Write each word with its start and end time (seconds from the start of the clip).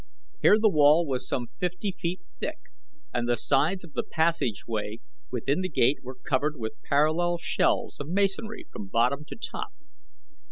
Here 0.41 0.57
the 0.57 0.67
wall 0.67 1.05
was 1.05 1.27
some 1.27 1.49
fifty 1.59 1.91
feet 1.91 2.21
thick, 2.39 2.57
and 3.13 3.29
the 3.29 3.37
sides 3.37 3.83
of 3.83 3.93
the 3.93 4.01
passageway 4.01 4.97
within 5.29 5.61
the 5.61 5.69
gate 5.69 5.99
were 6.01 6.17
covered 6.27 6.57
with 6.57 6.81
parallel 6.81 7.37
shelves 7.37 7.99
of 7.99 8.07
masonry 8.09 8.65
from 8.71 8.87
bottom 8.87 9.25
to 9.25 9.35
top. 9.35 9.73